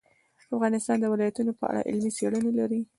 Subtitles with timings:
[0.55, 2.81] افغانستان د ولایتونو په اړه علمي څېړنې لري.